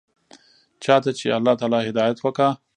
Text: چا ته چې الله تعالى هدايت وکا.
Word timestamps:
چا 0.83 0.95
ته 1.03 1.11
چې 1.19 1.25
الله 1.37 1.53
تعالى 1.59 1.79
هدايت 1.87 2.17
وکا. 2.21 2.49